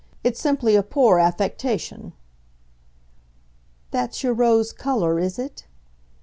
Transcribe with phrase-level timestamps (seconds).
[0.23, 2.13] It's simply a poor affectation."
[3.91, 5.67] "That's your rose colour, is it?"